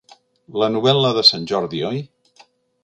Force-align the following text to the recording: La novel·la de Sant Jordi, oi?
La 0.61 0.69
novel·la 0.77 1.11
de 1.19 1.25
Sant 1.31 1.47
Jordi, 1.53 1.85
oi? 1.93 2.05